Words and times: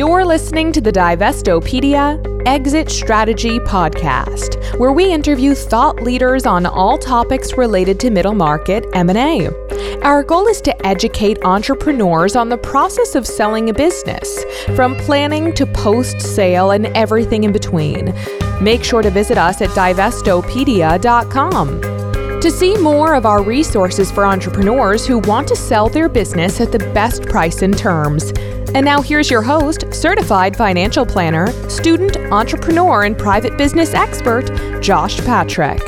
You're 0.00 0.24
listening 0.24 0.72
to 0.72 0.80
the 0.80 0.90
Divestopedia 0.90 2.18
Exit 2.46 2.90
Strategy 2.90 3.58
podcast, 3.58 4.78
where 4.78 4.92
we 4.92 5.12
interview 5.12 5.54
thought 5.54 6.00
leaders 6.00 6.46
on 6.46 6.64
all 6.64 6.96
topics 6.96 7.58
related 7.58 8.00
to 8.00 8.08
middle 8.08 8.32
market 8.32 8.86
M&A. 8.94 9.50
Our 10.00 10.22
goal 10.22 10.46
is 10.46 10.62
to 10.62 10.86
educate 10.86 11.44
entrepreneurs 11.44 12.34
on 12.34 12.48
the 12.48 12.56
process 12.56 13.14
of 13.14 13.26
selling 13.26 13.68
a 13.68 13.74
business, 13.74 14.42
from 14.74 14.96
planning 14.96 15.52
to 15.52 15.66
post-sale 15.66 16.70
and 16.70 16.86
everything 16.96 17.44
in 17.44 17.52
between. 17.52 18.14
Make 18.58 18.82
sure 18.82 19.02
to 19.02 19.10
visit 19.10 19.36
us 19.36 19.60
at 19.60 19.68
divestopedia.com. 19.68 22.00
To 22.40 22.50
see 22.50 22.74
more 22.78 23.14
of 23.14 23.26
our 23.26 23.42
resources 23.42 24.10
for 24.10 24.24
entrepreneurs 24.24 25.06
who 25.06 25.18
want 25.18 25.46
to 25.48 25.54
sell 25.54 25.90
their 25.90 26.08
business 26.08 26.58
at 26.58 26.72
the 26.72 26.78
best 26.78 27.24
price 27.24 27.60
and 27.60 27.76
terms, 27.76 28.32
and 28.74 28.84
now 28.84 29.00
here's 29.00 29.30
your 29.30 29.42
host, 29.42 29.84
certified 29.92 30.56
financial 30.56 31.04
planner, 31.04 31.46
student, 31.68 32.16
entrepreneur, 32.32 33.04
and 33.04 33.18
private 33.18 33.56
business 33.58 33.94
expert, 33.94 34.50
Josh 34.80 35.18
Patrick. 35.24 35.80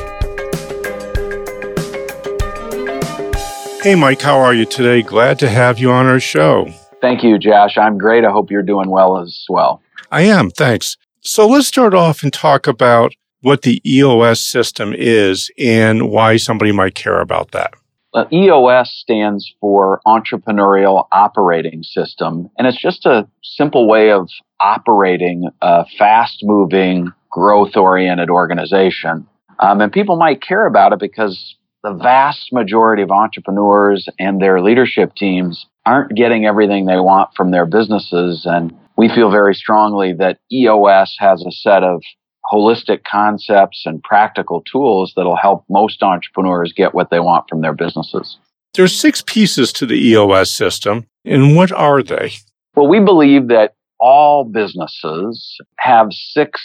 Hey, 3.82 3.94
Mike, 3.96 4.20
how 4.20 4.38
are 4.38 4.54
you 4.54 4.64
today? 4.64 5.02
Glad 5.02 5.38
to 5.40 5.48
have 5.48 5.78
you 5.78 5.90
on 5.90 6.06
our 6.06 6.20
show. 6.20 6.68
Thank 7.00 7.24
you, 7.24 7.36
Josh. 7.36 7.76
I'm 7.76 7.98
great. 7.98 8.24
I 8.24 8.30
hope 8.30 8.50
you're 8.50 8.62
doing 8.62 8.90
well 8.90 9.18
as 9.18 9.44
well. 9.48 9.82
I 10.10 10.22
am, 10.22 10.50
thanks. 10.50 10.96
So 11.20 11.48
let's 11.48 11.66
start 11.66 11.92
off 11.94 12.22
and 12.22 12.32
talk 12.32 12.66
about 12.66 13.12
what 13.40 13.62
the 13.62 13.82
EOS 13.84 14.40
system 14.40 14.94
is 14.96 15.50
and 15.58 16.08
why 16.10 16.36
somebody 16.36 16.70
might 16.70 16.94
care 16.94 17.20
about 17.20 17.50
that. 17.50 17.74
Uh, 18.14 18.24
EOS 18.30 18.90
stands 18.90 19.54
for 19.58 20.00
Entrepreneurial 20.06 21.06
Operating 21.12 21.82
System, 21.82 22.50
and 22.58 22.66
it's 22.66 22.80
just 22.80 23.06
a 23.06 23.26
simple 23.42 23.88
way 23.88 24.10
of 24.10 24.28
operating 24.60 25.48
a 25.62 25.86
fast 25.98 26.40
moving, 26.42 27.10
growth 27.30 27.74
oriented 27.74 28.28
organization. 28.28 29.26
Um, 29.58 29.80
and 29.80 29.90
people 29.90 30.16
might 30.16 30.42
care 30.42 30.66
about 30.66 30.92
it 30.92 30.98
because 30.98 31.56
the 31.82 31.94
vast 31.94 32.52
majority 32.52 33.02
of 33.02 33.10
entrepreneurs 33.10 34.08
and 34.18 34.42
their 34.42 34.60
leadership 34.60 35.14
teams 35.14 35.66
aren't 35.86 36.14
getting 36.14 36.44
everything 36.44 36.86
they 36.86 37.00
want 37.00 37.30
from 37.34 37.50
their 37.50 37.66
businesses. 37.66 38.42
And 38.44 38.72
we 38.96 39.08
feel 39.08 39.30
very 39.30 39.54
strongly 39.54 40.12
that 40.18 40.38
EOS 40.52 41.16
has 41.18 41.42
a 41.46 41.50
set 41.50 41.82
of 41.82 42.02
holistic 42.52 43.04
concepts 43.10 43.82
and 43.86 44.02
practical 44.02 44.62
tools 44.70 45.14
that'll 45.16 45.36
help 45.36 45.64
most 45.70 46.02
entrepreneurs 46.02 46.72
get 46.72 46.94
what 46.94 47.10
they 47.10 47.20
want 47.20 47.48
from 47.48 47.62
their 47.62 47.72
businesses. 47.72 48.36
There's 48.74 48.94
six 48.94 49.22
pieces 49.26 49.72
to 49.74 49.86
the 49.86 49.96
EOS 50.08 50.50
system, 50.50 51.06
and 51.24 51.56
what 51.56 51.72
are 51.72 52.02
they? 52.02 52.32
Well, 52.74 52.88
we 52.88 53.00
believe 53.00 53.48
that 53.48 53.74
all 53.98 54.44
businesses 54.44 55.58
have 55.78 56.12
six 56.12 56.60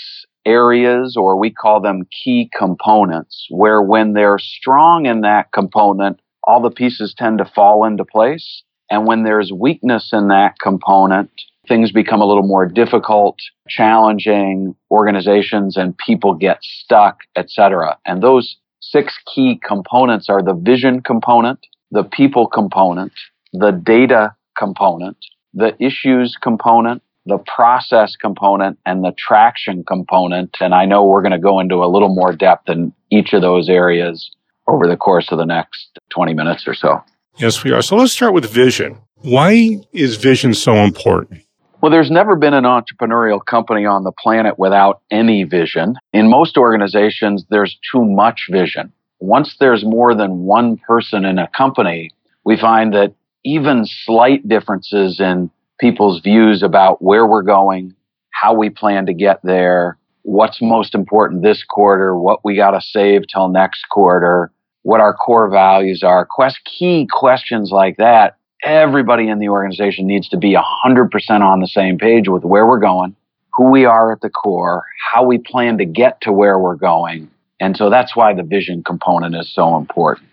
areas, 0.46 1.16
or 1.18 1.38
we 1.38 1.52
call 1.52 1.82
them 1.82 2.08
key 2.24 2.50
components, 2.58 3.46
where 3.50 3.82
when 3.82 4.14
they're 4.14 4.40
strong 4.40 5.06
in 5.06 5.22
that 5.22 5.52
component, 5.52 6.20
all 6.44 6.62
the 6.62 6.72
pieces 6.72 7.14
tend 7.18 7.38
to 7.40 7.46
fall 7.46 7.86
into 7.86 8.06
place. 8.06 8.64
And 8.90 9.06
when 9.06 9.24
there's 9.24 9.52
weakness 9.52 10.12
in 10.14 10.30
that 10.30 10.60
component, 10.60 11.30
things 11.68 11.92
become 11.92 12.22
a 12.22 12.26
little 12.26 12.48
more 12.48 12.66
difficult, 12.66 13.38
challenging, 13.68 14.76
organizations 14.92 15.78
and 15.78 15.98
people 15.98 16.34
get 16.34 16.60
stuck, 16.62 17.20
etc. 17.36 17.98
And 18.06 18.22
those 18.22 18.58
six 18.80 19.18
key 19.34 19.60
components 19.66 20.30
are 20.30 20.42
the 20.42 20.54
vision 20.54 21.02
component, 21.02 21.60
the 21.92 22.04
people 22.04 22.48
component, 22.48 23.14
the 23.54 23.72
data 23.72 24.36
component, 24.58 25.18
the 25.54 25.76
issues 25.84 26.38
component, 26.42 27.02
the 27.26 27.38
process 27.40 28.16
component, 28.16 28.80
and 28.86 29.04
the 29.04 29.14
traction 29.18 29.84
component. 29.84 30.56
And 30.62 30.74
I 30.74 30.86
know 30.86 31.06
we're 31.06 31.22
going 31.22 31.32
to 31.32 31.40
go 31.40 31.60
into 31.60 31.76
a 31.76 31.88
little 31.88 32.14
more 32.14 32.34
depth 32.34 32.70
in 32.70 32.94
each 33.12 33.34
of 33.34 33.42
those 33.42 33.70
areas 33.70 34.32
over 34.68 34.88
the 34.88 34.98
course 34.98 35.32
of 35.32 35.38
the 35.38 35.46
next 35.46 36.00
20 36.10 36.34
minutes 36.34 36.68
or 36.68 36.74
so. 36.74 37.02
Yes, 37.38 37.64
we 37.64 37.72
are. 37.72 37.82
So 37.82 37.96
let's 37.96 38.14
start 38.14 38.34
with 38.34 38.50
vision. 38.50 38.98
Why 39.16 39.80
is 39.94 40.16
vision 40.16 40.54
so 40.54 40.76
important? 40.76 41.42
Well, 41.82 41.92
there's 41.92 42.10
never 42.10 42.36
been 42.36 42.56
an 42.56 42.64
entrepreneurial 42.64 43.44
company 43.46 43.86
on 43.86 44.04
the 44.04 44.12
planet 44.12 44.58
without 44.58 45.02
any 45.12 45.44
vision. 45.44 45.96
In 46.12 46.28
most 46.28 46.58
organizations, 46.58 47.46
there's 47.52 47.78
too 47.92 48.04
much 48.04 48.48
vision. 48.50 48.92
Once 49.20 49.56
there's 49.60 49.86
more 49.86 50.16
than 50.16 50.40
one 50.40 50.78
person 50.78 51.24
in 51.24 51.38
a 51.38 51.48
company, 51.50 52.10
we 52.44 52.58
find 52.58 52.94
that 52.94 53.14
even 53.46 53.86
slight 53.86 54.48
differences 54.48 55.20
in 55.20 55.52
people's 55.80 56.20
views 56.22 56.64
about 56.64 57.02
where 57.02 57.28
we're 57.28 57.44
going, 57.44 57.94
how 58.32 58.56
we 58.56 58.72
plan 58.72 59.06
to 59.06 59.14
get 59.14 59.40
there, 59.44 59.98
what's 60.24 60.60
most 60.62 60.96
important 60.96 61.44
this 61.44 61.64
quarter, 61.64 62.18
what 62.18 62.44
we 62.44 62.56
got 62.56 62.72
to 62.72 62.82
save 62.82 63.28
till 63.32 63.50
next 63.50 63.88
quarter, 63.90 64.52
what 64.82 65.00
our 65.00 65.14
core 65.14 65.50
values 65.50 66.02
are, 66.02 66.26
quest- 66.26 66.60
key 66.66 67.08
questions 67.12 67.70
like 67.72 67.98
that 67.98 68.37
everybody 68.64 69.28
in 69.28 69.40
the 69.40 69.50
organization 69.50 70.08
needs 70.08 70.30
to 70.30 70.38
be 70.38 70.56
100% 70.56 71.42
on 71.42 71.60
the 71.60 71.68
same 71.68 71.98
page 71.98 72.28
with 72.28 72.44
where 72.44 72.66
we're 72.66 72.80
going, 72.80 73.16
who 73.56 73.70
we 73.70 73.86
are 73.86 74.12
at 74.12 74.22
the 74.22 74.30
core, 74.30 74.84
how 75.12 75.24
we 75.24 75.38
plan 75.38 75.78
to 75.78 75.86
get 75.86 76.22
to 76.22 76.32
where 76.32 76.60
we're 76.60 76.76
going. 76.76 77.30
And 77.60 77.76
so 77.76 77.90
that's 77.90 78.16
why 78.16 78.34
the 78.34 78.44
vision 78.44 78.84
component 78.84 79.36
is 79.36 79.54
so 79.54 79.78
important. 79.78 80.30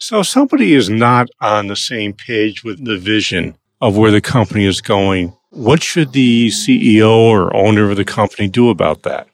So, 0.00 0.20
if 0.20 0.28
somebody 0.28 0.74
is 0.74 0.88
not 0.88 1.28
on 1.40 1.66
the 1.66 1.74
same 1.74 2.12
page 2.12 2.62
with 2.62 2.84
the 2.84 2.96
vision 2.96 3.56
of 3.80 3.96
where 3.96 4.12
the 4.12 4.20
company 4.20 4.64
is 4.64 4.80
going, 4.80 5.36
what 5.50 5.82
should 5.82 6.12
the 6.12 6.48
CEO 6.48 7.10
or 7.10 7.54
owner 7.56 7.90
of 7.90 7.96
the 7.96 8.04
company 8.04 8.48
do 8.48 8.70
about 8.70 9.02
that? 9.02 9.26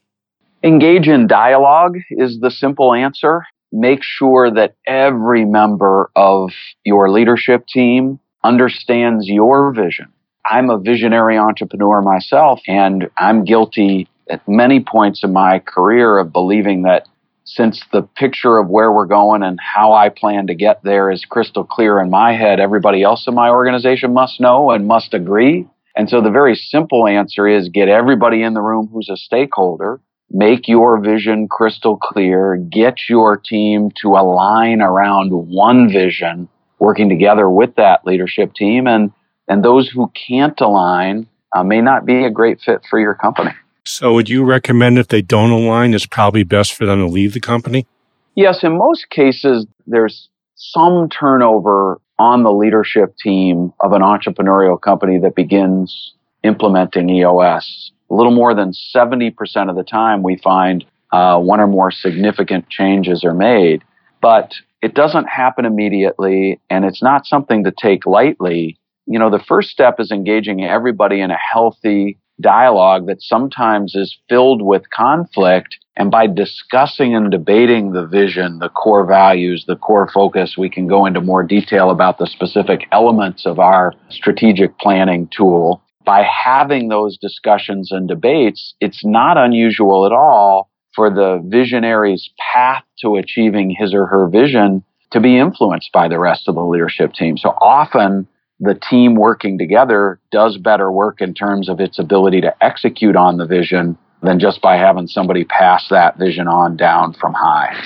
Engage 0.62 1.06
in 1.06 1.26
dialogue 1.26 1.98
is 2.12 2.40
the 2.40 2.50
simple 2.50 2.94
answer. 2.94 3.44
Make 3.72 4.02
sure 4.02 4.50
that 4.50 4.76
every 4.86 5.44
member 5.44 6.10
of 6.16 6.50
your 6.84 7.10
leadership 7.10 7.66
team 7.66 8.20
understands 8.44 9.26
your 9.26 9.72
vision. 9.72 10.12
I'm 10.48 10.68
a 10.68 10.78
visionary 10.78 11.38
entrepreneur 11.38 12.02
myself, 12.02 12.60
and 12.68 13.08
I'm 13.16 13.44
guilty 13.44 14.06
at 14.30 14.46
many 14.46 14.80
points 14.80 15.24
in 15.24 15.32
my 15.32 15.58
career 15.58 16.18
of 16.18 16.32
believing 16.32 16.82
that 16.82 17.08
since 17.44 17.82
the 17.92 18.02
picture 18.02 18.58
of 18.58 18.68
where 18.68 18.92
we're 18.92 19.06
going 19.06 19.42
and 19.42 19.58
how 19.60 19.92
I 19.92 20.08
plan 20.10 20.46
to 20.46 20.54
get 20.54 20.82
there 20.82 21.10
is 21.10 21.24
crystal 21.24 21.64
clear 21.64 22.00
in 22.00 22.10
my 22.10 22.34
head, 22.34 22.60
everybody 22.60 23.02
else 23.02 23.26
in 23.26 23.34
my 23.34 23.50
organization 23.50 24.14
must 24.14 24.40
know 24.40 24.70
and 24.70 24.86
must 24.86 25.14
agree. 25.14 25.66
And 25.96 26.08
so 26.08 26.20
the 26.20 26.30
very 26.30 26.56
simple 26.56 27.06
answer 27.06 27.46
is 27.46 27.68
get 27.68 27.88
everybody 27.88 28.42
in 28.42 28.54
the 28.54 28.62
room 28.62 28.88
who's 28.92 29.10
a 29.10 29.16
stakeholder, 29.16 30.00
make 30.30 30.68
your 30.68 31.00
vision 31.00 31.48
crystal 31.48 31.98
clear, 31.98 32.56
get 32.56 33.08
your 33.08 33.36
team 33.36 33.90
to 34.02 34.08
align 34.08 34.80
around 34.80 35.30
one 35.30 35.92
vision 35.92 36.48
working 36.78 37.08
together 37.08 37.48
with 37.48 37.74
that 37.76 38.04
leadership 38.04 38.54
team. 38.54 38.86
And, 38.86 39.12
and 39.48 39.64
those 39.64 39.88
who 39.88 40.10
can't 40.28 40.60
align 40.60 41.26
uh, 41.54 41.62
may 41.62 41.80
not 41.80 42.04
be 42.04 42.24
a 42.24 42.30
great 42.30 42.60
fit 42.60 42.82
for 42.88 42.98
your 42.98 43.14
company. 43.14 43.50
So, 43.86 44.14
would 44.14 44.30
you 44.30 44.44
recommend 44.44 44.98
if 44.98 45.08
they 45.08 45.20
don't 45.20 45.50
align, 45.50 45.92
it's 45.92 46.06
probably 46.06 46.42
best 46.42 46.72
for 46.72 46.86
them 46.86 47.00
to 47.00 47.06
leave 47.06 47.34
the 47.34 47.40
company? 47.40 47.86
Yes, 48.34 48.64
in 48.64 48.78
most 48.78 49.10
cases, 49.10 49.66
there's 49.86 50.28
some 50.54 51.08
turnover 51.10 52.00
on 52.18 52.42
the 52.44 52.52
leadership 52.52 53.16
team 53.18 53.72
of 53.80 53.92
an 53.92 54.00
entrepreneurial 54.00 54.80
company 54.80 55.18
that 55.18 55.34
begins 55.34 56.14
implementing 56.42 57.10
EOS. 57.10 57.92
A 58.10 58.14
little 58.14 58.32
more 58.32 58.54
than 58.54 58.72
70% 58.72 59.34
of 59.68 59.76
the 59.76 59.82
time, 59.82 60.22
we 60.22 60.36
find 60.36 60.84
uh, 61.12 61.38
one 61.38 61.60
or 61.60 61.66
more 61.66 61.90
significant 61.90 62.68
changes 62.68 63.24
are 63.24 63.34
made. 63.34 63.82
But 64.20 64.54
it 64.84 64.92
doesn't 64.92 65.30
happen 65.30 65.64
immediately 65.64 66.60
and 66.68 66.84
it's 66.84 67.02
not 67.02 67.24
something 67.24 67.64
to 67.64 67.72
take 67.72 68.04
lightly. 68.04 68.78
You 69.06 69.18
know, 69.18 69.30
the 69.30 69.42
first 69.48 69.70
step 69.70 69.98
is 69.98 70.10
engaging 70.10 70.62
everybody 70.62 71.22
in 71.22 71.30
a 71.30 71.38
healthy 71.38 72.18
dialogue 72.38 73.06
that 73.06 73.22
sometimes 73.22 73.94
is 73.94 74.18
filled 74.28 74.60
with 74.60 74.90
conflict. 74.90 75.78
And 75.96 76.10
by 76.10 76.26
discussing 76.26 77.14
and 77.14 77.30
debating 77.30 77.92
the 77.92 78.04
vision, 78.06 78.58
the 78.58 78.68
core 78.68 79.06
values, 79.06 79.64
the 79.66 79.76
core 79.76 80.10
focus, 80.12 80.56
we 80.58 80.68
can 80.68 80.86
go 80.86 81.06
into 81.06 81.22
more 81.22 81.44
detail 81.44 81.88
about 81.88 82.18
the 82.18 82.26
specific 82.26 82.86
elements 82.92 83.46
of 83.46 83.58
our 83.58 83.94
strategic 84.10 84.78
planning 84.78 85.30
tool. 85.34 85.80
By 86.04 86.24
having 86.24 86.88
those 86.88 87.16
discussions 87.16 87.90
and 87.90 88.06
debates, 88.06 88.74
it's 88.80 89.02
not 89.02 89.38
unusual 89.38 90.04
at 90.04 90.12
all 90.12 90.68
for 90.94 91.10
the 91.10 91.42
visionary's 91.44 92.30
path 92.52 92.84
to 93.00 93.16
achieving 93.16 93.70
his 93.70 93.94
or 93.94 94.06
her 94.06 94.28
vision 94.28 94.84
to 95.10 95.20
be 95.20 95.38
influenced 95.38 95.92
by 95.92 96.08
the 96.08 96.18
rest 96.18 96.48
of 96.48 96.54
the 96.54 96.64
leadership 96.64 97.12
team. 97.12 97.36
So 97.36 97.50
often 97.50 98.26
the 98.60 98.74
team 98.74 99.14
working 99.14 99.58
together 99.58 100.20
does 100.30 100.56
better 100.58 100.90
work 100.90 101.20
in 101.20 101.34
terms 101.34 101.68
of 101.68 101.80
its 101.80 101.98
ability 101.98 102.40
to 102.42 102.64
execute 102.64 103.16
on 103.16 103.36
the 103.36 103.46
vision 103.46 103.98
than 104.22 104.40
just 104.40 104.60
by 104.60 104.76
having 104.76 105.06
somebody 105.06 105.44
pass 105.44 105.86
that 105.90 106.18
vision 106.18 106.48
on 106.48 106.76
down 106.76 107.14
from 107.14 107.34
high. 107.34 107.76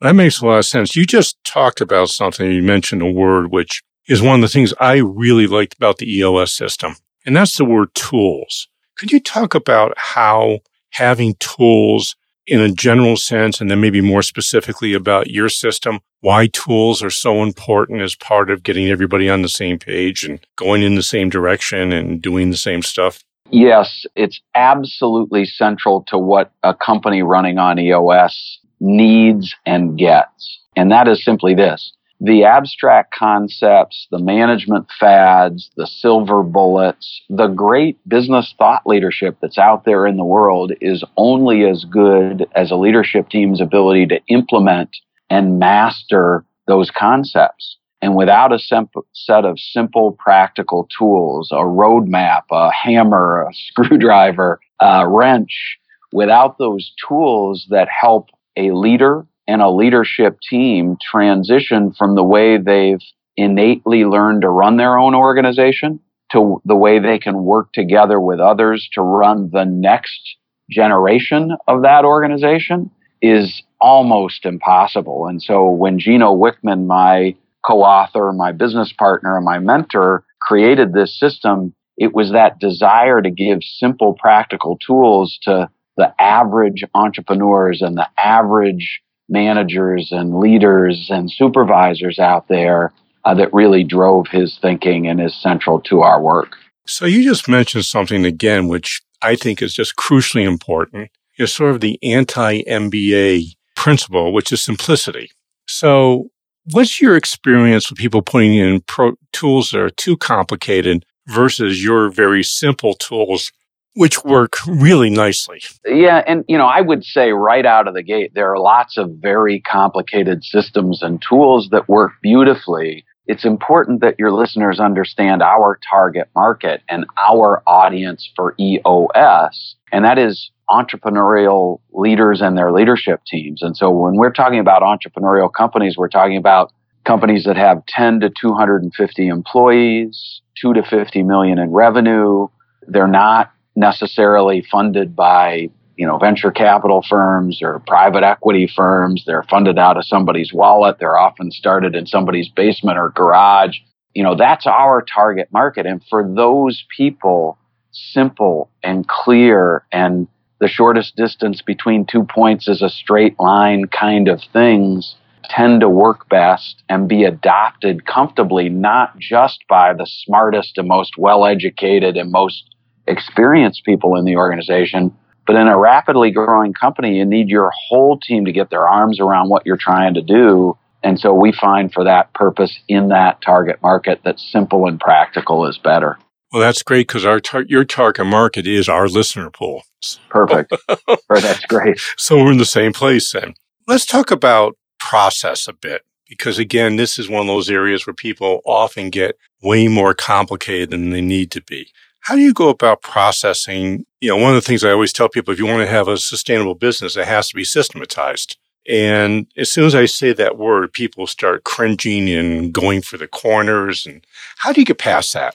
That 0.00 0.14
makes 0.14 0.40
a 0.40 0.46
lot 0.46 0.58
of 0.58 0.66
sense. 0.66 0.94
You 0.94 1.04
just 1.04 1.42
talked 1.44 1.80
about 1.80 2.10
something, 2.10 2.50
you 2.50 2.62
mentioned 2.62 3.02
a 3.02 3.10
word 3.10 3.50
which 3.50 3.82
is 4.06 4.22
one 4.22 4.36
of 4.36 4.42
the 4.42 4.52
things 4.52 4.72
I 4.80 4.96
really 4.96 5.46
liked 5.46 5.74
about 5.74 5.98
the 5.98 6.10
EOS 6.10 6.52
system, 6.52 6.96
and 7.26 7.36
that's 7.36 7.56
the 7.56 7.64
word 7.64 7.94
tools. 7.94 8.68
Could 8.96 9.12
you 9.12 9.20
talk 9.20 9.54
about 9.54 9.94
how 9.96 10.60
having 10.90 11.34
tools 11.40 12.16
in 12.48 12.60
a 12.60 12.72
general 12.72 13.16
sense, 13.16 13.60
and 13.60 13.70
then 13.70 13.80
maybe 13.80 14.00
more 14.00 14.22
specifically 14.22 14.94
about 14.94 15.30
your 15.30 15.48
system, 15.48 16.00
why 16.20 16.48
tools 16.48 17.02
are 17.02 17.10
so 17.10 17.42
important 17.42 18.00
as 18.00 18.16
part 18.16 18.50
of 18.50 18.62
getting 18.62 18.88
everybody 18.88 19.28
on 19.28 19.42
the 19.42 19.48
same 19.48 19.78
page 19.78 20.24
and 20.24 20.40
going 20.56 20.82
in 20.82 20.94
the 20.94 21.02
same 21.02 21.28
direction 21.28 21.92
and 21.92 22.22
doing 22.22 22.50
the 22.50 22.56
same 22.56 22.82
stuff? 22.82 23.22
Yes, 23.50 24.04
it's 24.16 24.40
absolutely 24.54 25.44
central 25.44 26.04
to 26.08 26.18
what 26.18 26.52
a 26.62 26.74
company 26.74 27.22
running 27.22 27.58
on 27.58 27.78
EOS 27.78 28.58
needs 28.80 29.54
and 29.64 29.98
gets. 29.98 30.58
And 30.76 30.90
that 30.90 31.06
is 31.08 31.24
simply 31.24 31.54
this 31.54 31.92
the 32.20 32.44
abstract 32.44 33.14
concepts, 33.14 34.08
the 34.10 34.18
management 34.18 34.88
fads, 34.98 35.70
the 35.76 35.86
silver 35.86 36.42
bullets, 36.42 37.22
the 37.28 37.46
great 37.46 37.96
business 38.08 38.54
thought 38.58 38.82
leadership 38.86 39.36
that's 39.40 39.58
out 39.58 39.84
there 39.84 40.06
in 40.06 40.16
the 40.16 40.24
world 40.24 40.72
is 40.80 41.04
only 41.16 41.64
as 41.64 41.84
good 41.84 42.46
as 42.56 42.70
a 42.70 42.76
leadership 42.76 43.28
team's 43.28 43.60
ability 43.60 44.06
to 44.06 44.20
implement 44.28 44.90
and 45.30 45.58
master 45.58 46.44
those 46.66 46.90
concepts. 46.90 47.76
And 48.02 48.16
without 48.16 48.52
a 48.52 48.58
simple 48.58 49.06
set 49.12 49.44
of 49.44 49.58
simple 49.58 50.12
practical 50.12 50.88
tools, 50.96 51.50
a 51.52 51.56
roadmap, 51.56 52.42
a 52.50 52.70
hammer, 52.72 53.42
a 53.48 53.54
screwdriver, 53.68 54.60
a 54.80 55.08
wrench, 55.08 55.78
without 56.12 56.58
those 56.58 56.92
tools 57.06 57.66
that 57.70 57.88
help 57.88 58.28
a 58.56 58.72
leader 58.72 59.26
and 59.48 59.62
a 59.62 59.70
leadership 59.70 60.38
team 60.48 60.96
transition 61.02 61.92
from 61.92 62.14
the 62.14 62.22
way 62.22 62.58
they've 62.58 63.02
innately 63.36 64.04
learned 64.04 64.42
to 64.42 64.48
run 64.48 64.76
their 64.76 64.98
own 64.98 65.14
organization 65.14 65.98
to 66.30 66.60
the 66.66 66.76
way 66.76 66.98
they 66.98 67.18
can 67.18 67.44
work 67.44 67.72
together 67.72 68.20
with 68.20 68.38
others 68.38 68.88
to 68.92 69.00
run 69.00 69.48
the 69.52 69.64
next 69.64 70.36
generation 70.70 71.56
of 71.66 71.82
that 71.82 72.04
organization 72.04 72.90
is 73.22 73.62
almost 73.80 74.44
impossible. 74.44 75.26
And 75.26 75.42
so 75.42 75.70
when 75.70 75.98
Gino 75.98 76.36
Wickman, 76.36 76.86
my 76.86 77.34
co-author, 77.66 78.32
my 78.32 78.52
business 78.52 78.92
partner, 78.92 79.36
and 79.36 79.44
my 79.44 79.58
mentor 79.58 80.24
created 80.42 80.92
this 80.92 81.18
system, 81.18 81.74
it 81.96 82.14
was 82.14 82.32
that 82.32 82.60
desire 82.60 83.22
to 83.22 83.30
give 83.30 83.60
simple, 83.62 84.14
practical 84.14 84.78
tools 84.78 85.38
to 85.42 85.70
the 85.96 86.14
average 86.20 86.84
entrepreneurs 86.94 87.80
and 87.82 87.96
the 87.96 88.06
average 88.18 89.00
managers 89.28 90.10
and 90.10 90.38
leaders 90.38 91.08
and 91.10 91.30
supervisors 91.30 92.18
out 92.18 92.48
there 92.48 92.92
uh, 93.24 93.34
that 93.34 93.52
really 93.52 93.84
drove 93.84 94.26
his 94.28 94.58
thinking 94.60 95.06
and 95.06 95.20
is 95.20 95.34
central 95.34 95.80
to 95.80 96.00
our 96.00 96.20
work. 96.20 96.56
So 96.86 97.04
you 97.04 97.22
just 97.22 97.48
mentioned 97.48 97.84
something 97.84 98.24
again, 98.24 98.68
which 98.68 99.02
I 99.20 99.36
think 99.36 99.60
is 99.60 99.74
just 99.74 99.96
crucially 99.96 100.46
important. 100.46 101.10
Is 101.38 101.52
sort 101.52 101.70
of 101.70 101.80
the 101.80 101.98
anti 102.02 102.62
MBA 102.64 103.54
principle, 103.76 104.32
which 104.32 104.50
is 104.50 104.60
simplicity. 104.60 105.30
So 105.68 106.30
what's 106.64 107.00
your 107.00 107.16
experience 107.16 107.88
with 107.88 107.98
people 107.98 108.22
putting 108.22 108.54
in 108.54 108.80
pro- 108.80 109.16
tools 109.32 109.70
that 109.70 109.80
are 109.80 109.90
too 109.90 110.16
complicated 110.16 111.04
versus 111.28 111.84
your 111.84 112.10
very 112.10 112.42
simple 112.42 112.94
tools 112.94 113.52
which 113.94 114.24
work 114.24 114.54
really 114.66 115.10
nicely. 115.10 115.60
Yeah, 115.84 116.22
and 116.26 116.44
you 116.48 116.56
know, 116.56 116.66
I 116.66 116.80
would 116.80 117.04
say 117.04 117.32
right 117.32 117.66
out 117.66 117.88
of 117.88 117.94
the 117.94 118.02
gate 118.02 118.32
there 118.34 118.52
are 118.52 118.58
lots 118.58 118.96
of 118.96 119.10
very 119.20 119.60
complicated 119.60 120.44
systems 120.44 121.02
and 121.02 121.22
tools 121.26 121.68
that 121.70 121.88
work 121.88 122.12
beautifully. 122.22 123.04
It's 123.26 123.44
important 123.44 124.00
that 124.00 124.18
your 124.18 124.32
listeners 124.32 124.80
understand 124.80 125.42
our 125.42 125.78
target 125.90 126.28
market 126.34 126.80
and 126.88 127.04
our 127.18 127.62
audience 127.66 128.30
for 128.34 128.54
EOS, 128.58 129.76
and 129.92 130.04
that 130.04 130.18
is 130.18 130.50
entrepreneurial 130.70 131.80
leaders 131.92 132.40
and 132.40 132.56
their 132.56 132.72
leadership 132.72 133.20
teams. 133.26 133.62
And 133.62 133.76
so 133.76 133.90
when 133.90 134.16
we're 134.16 134.32
talking 134.32 134.58
about 134.58 134.82
entrepreneurial 134.82 135.52
companies, 135.52 135.96
we're 135.96 136.08
talking 136.08 136.36
about 136.36 136.72
companies 137.04 137.44
that 137.44 137.56
have 137.56 137.84
10 137.86 138.20
to 138.20 138.30
250 138.40 139.28
employees, 139.28 140.42
2 140.60 140.74
to 140.74 140.82
50 140.82 141.22
million 141.22 141.58
in 141.58 141.70
revenue. 141.70 142.48
They're 142.86 143.06
not 143.06 143.50
necessarily 143.78 144.66
funded 144.70 145.14
by 145.14 145.70
you 145.96 146.06
know 146.06 146.18
venture 146.18 146.50
capital 146.50 147.04
firms 147.08 147.60
or 147.62 147.80
private 147.86 148.24
equity 148.24 148.70
firms. 148.74 149.24
They're 149.26 149.44
funded 149.44 149.78
out 149.78 149.96
of 149.96 150.04
somebody's 150.04 150.52
wallet. 150.52 150.96
They're 150.98 151.18
often 151.18 151.50
started 151.50 151.94
in 151.94 152.06
somebody's 152.06 152.48
basement 152.48 152.98
or 152.98 153.10
garage. 153.10 153.76
You 154.14 154.24
know 154.24 154.34
that's 154.36 154.66
our 154.66 155.02
target 155.02 155.48
market. 155.52 155.86
And 155.86 156.02
for 156.10 156.28
those 156.28 156.84
people 156.96 157.56
simple 157.92 158.70
and 158.82 159.08
clear 159.08 159.84
and 159.92 160.28
the 160.60 160.68
shortest 160.68 161.16
distance 161.16 161.62
between 161.62 162.04
two 162.04 162.24
points 162.24 162.68
is 162.68 162.82
a 162.82 162.88
straight 162.88 163.38
line 163.38 163.86
kind 163.86 164.28
of 164.28 164.40
things 164.52 165.14
tend 165.44 165.80
to 165.80 165.88
work 165.88 166.28
best 166.28 166.82
and 166.88 167.08
be 167.08 167.24
adopted 167.24 168.04
comfortably 168.06 168.68
not 168.68 169.18
just 169.18 169.64
by 169.68 169.94
the 169.94 170.06
smartest 170.06 170.76
and 170.76 170.88
most 170.88 171.16
well 171.16 171.46
educated 171.46 172.16
and 172.16 172.30
most 172.30 172.74
experienced 173.08 173.84
people 173.84 174.16
in 174.16 174.24
the 174.24 174.36
organization. 174.36 175.16
But 175.46 175.56
in 175.56 175.66
a 175.66 175.78
rapidly 175.78 176.30
growing 176.30 176.74
company, 176.74 177.16
you 177.16 177.24
need 177.24 177.48
your 177.48 177.72
whole 177.88 178.18
team 178.18 178.44
to 178.44 178.52
get 178.52 178.70
their 178.70 178.86
arms 178.86 179.18
around 179.18 179.48
what 179.48 179.64
you're 179.64 179.78
trying 179.78 180.14
to 180.14 180.22
do. 180.22 180.76
And 181.02 181.18
so 181.18 181.32
we 181.32 181.52
find 181.52 181.92
for 181.92 182.04
that 182.04 182.32
purpose 182.34 182.78
in 182.88 183.08
that 183.08 183.40
target 183.40 183.80
market 183.82 184.20
that 184.24 184.38
simple 184.38 184.86
and 184.86 185.00
practical 185.00 185.66
is 185.66 185.78
better. 185.78 186.18
Well, 186.52 186.62
that's 186.62 186.82
great 186.82 187.06
because 187.08 187.24
our 187.24 187.40
tar- 187.40 187.66
your 187.68 187.84
target 187.84 188.26
market 188.26 188.66
is 188.66 188.88
our 188.88 189.08
listener 189.08 189.50
pool. 189.50 189.82
Perfect. 190.28 190.74
that's 191.28 191.64
great. 191.66 192.00
So 192.16 192.36
we're 192.36 192.52
in 192.52 192.58
the 192.58 192.64
same 192.64 192.92
place 192.92 193.32
then. 193.32 193.54
Let's 193.86 194.06
talk 194.06 194.30
about 194.30 194.76
process 194.98 195.68
a 195.68 195.72
bit 195.72 196.02
because 196.28 196.58
again, 196.58 196.96
this 196.96 197.18
is 197.18 197.28
one 197.28 197.40
of 197.40 197.46
those 197.46 197.70
areas 197.70 198.06
where 198.06 198.14
people 198.14 198.60
often 198.64 199.10
get 199.10 199.38
way 199.62 199.88
more 199.88 200.14
complicated 200.14 200.90
than 200.90 201.10
they 201.10 201.20
need 201.20 201.50
to 201.52 201.62
be. 201.62 201.90
How 202.20 202.34
do 202.34 202.42
you 202.42 202.52
go 202.52 202.68
about 202.68 203.02
processing? 203.02 204.04
You 204.20 204.30
know, 204.30 204.36
one 204.36 204.50
of 204.50 204.56
the 204.56 204.66
things 204.66 204.84
I 204.84 204.90
always 204.90 205.12
tell 205.12 205.28
people 205.28 205.52
if 205.52 205.58
you 205.58 205.66
want 205.66 205.80
to 205.80 205.86
have 205.86 206.08
a 206.08 206.18
sustainable 206.18 206.74
business, 206.74 207.16
it 207.16 207.26
has 207.26 207.48
to 207.48 207.54
be 207.54 207.64
systematized. 207.64 208.56
And 208.88 209.46
as 209.56 209.70
soon 209.70 209.84
as 209.84 209.94
I 209.94 210.06
say 210.06 210.32
that 210.32 210.56
word, 210.56 210.92
people 210.92 211.26
start 211.26 211.64
cringing 211.64 212.28
and 212.28 212.72
going 212.72 213.02
for 213.02 213.18
the 213.18 213.28
corners. 213.28 214.06
And 214.06 214.26
how 214.58 214.72
do 214.72 214.80
you 214.80 214.86
get 214.86 214.98
past 214.98 215.32
that? 215.34 215.54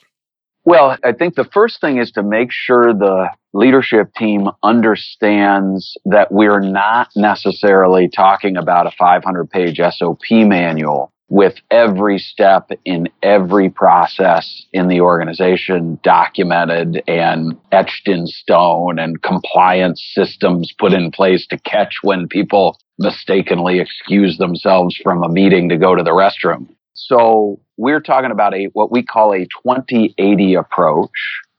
Well, 0.65 0.97
I 1.03 1.11
think 1.11 1.35
the 1.35 1.43
first 1.43 1.81
thing 1.81 1.97
is 1.97 2.11
to 2.11 2.23
make 2.23 2.51
sure 2.51 2.93
the 2.93 3.29
leadership 3.53 4.13
team 4.15 4.49
understands 4.63 5.95
that 6.05 6.31
we're 6.31 6.59
not 6.59 7.09
necessarily 7.15 8.09
talking 8.09 8.57
about 8.57 8.87
a 8.87 8.91
500 8.91 9.49
page 9.49 9.79
SOP 9.79 10.31
manual 10.31 11.12
with 11.29 11.55
every 11.71 12.19
step 12.19 12.69
in 12.85 13.09
every 13.23 13.69
process 13.69 14.65
in 14.73 14.87
the 14.87 15.01
organization 15.01 15.99
documented 16.03 17.01
and 17.07 17.57
etched 17.71 18.07
in 18.07 18.27
stone 18.27 18.99
and 18.99 19.21
compliance 19.21 20.03
systems 20.13 20.73
put 20.77 20.93
in 20.93 21.11
place 21.11 21.47
to 21.47 21.57
catch 21.59 21.95
when 22.03 22.27
people 22.27 22.77
mistakenly 22.99 23.79
excuse 23.79 24.37
themselves 24.37 24.95
from 25.01 25.23
a 25.23 25.29
meeting 25.29 25.69
to 25.69 25.77
go 25.77 25.95
to 25.95 26.03
the 26.03 26.11
restroom. 26.11 26.67
So 26.93 27.59
we're 27.77 28.01
talking 28.01 28.31
about 28.31 28.53
a 28.53 28.65
what 28.73 28.91
we 28.91 29.03
call 29.03 29.33
a 29.33 29.47
2080 29.63 30.53
approach, 30.55 31.09